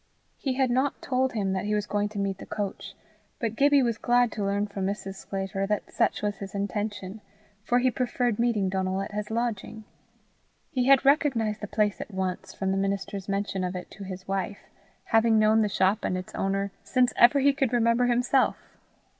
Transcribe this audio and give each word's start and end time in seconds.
He 0.39 0.53
had 0.55 0.71
not 0.71 0.99
told 0.99 1.33
him 1.33 1.53
that 1.53 1.65
he 1.65 1.75
was 1.75 1.85
going 1.85 2.09
to 2.09 2.17
meet 2.17 2.39
the 2.39 2.45
coach, 2.47 2.95
but 3.37 3.55
Gibbie 3.55 3.83
was 3.83 3.99
glad 3.99 4.31
to 4.31 4.43
learn 4.43 4.65
from 4.65 4.87
Mrs. 4.87 5.13
Sclater 5.13 5.67
that 5.67 5.93
such 5.93 6.23
was 6.23 6.37
his 6.37 6.55
intention, 6.55 7.21
for 7.63 7.77
he 7.77 7.91
preferred 7.91 8.39
meeting 8.39 8.67
Donal 8.67 9.03
at 9.03 9.11
his 9.11 9.29
lodging. 9.29 9.83
He 10.71 10.87
had 10.87 11.05
recognized 11.05 11.61
the 11.61 11.67
place 11.67 12.01
at 12.01 12.09
once 12.11 12.51
from 12.51 12.71
the 12.71 12.77
minister's 12.77 13.29
mention 13.29 13.63
of 13.63 13.75
it 13.75 13.91
to 13.91 14.03
his 14.03 14.27
wife, 14.27 14.63
having 15.03 15.37
known 15.37 15.61
the 15.61 15.69
shop 15.69 16.03
and 16.03 16.17
its 16.17 16.33
owner 16.33 16.71
since 16.83 17.13
ever 17.15 17.39
he 17.39 17.53
could 17.53 17.71
remember 17.71 18.07
himself. 18.07 18.57